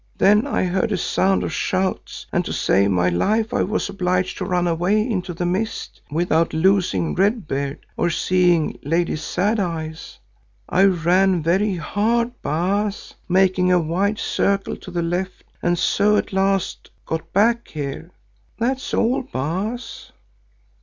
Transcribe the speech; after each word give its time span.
Then 0.17 0.47
I 0.47 0.63
heard 0.63 0.91
a 0.91 0.97
sound 0.97 1.43
of 1.43 1.53
shouts, 1.53 2.25
and 2.33 2.43
to 2.45 2.51
save 2.51 2.89
my 2.89 3.09
life 3.09 3.51
was 3.53 3.87
obliged 3.87 4.35
to 4.39 4.45
run 4.45 4.65
away 4.67 5.07
into 5.07 5.31
the 5.31 5.45
mist, 5.45 6.01
without 6.09 6.53
loosing 6.55 7.13
Red 7.13 7.47
Beard 7.47 7.85
or 7.97 8.09
seeing 8.09 8.79
Lady 8.81 9.15
Sad 9.15 9.59
Eyes. 9.59 10.17
I 10.67 10.85
ran 10.85 11.43
very 11.43 11.75
hard, 11.75 12.31
Baas, 12.41 13.13
making 13.29 13.71
a 13.71 13.77
wide 13.79 14.17
circle 14.17 14.75
to 14.77 14.89
the 14.89 15.03
left, 15.03 15.43
and 15.61 15.77
so 15.77 16.17
at 16.17 16.33
last 16.33 16.89
got 17.05 17.31
back 17.31 17.67
here. 17.67 18.09
That's 18.57 18.95
all, 18.95 19.21
Baas." 19.21 20.11